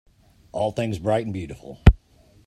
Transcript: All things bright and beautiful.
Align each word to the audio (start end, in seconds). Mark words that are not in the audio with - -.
All 0.51 0.71
things 0.71 0.97
bright 0.97 1.25
and 1.25 1.31
beautiful. 1.31 1.79